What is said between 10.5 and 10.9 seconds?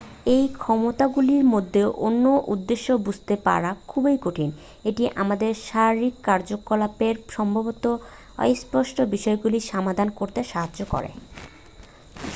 সাহায্য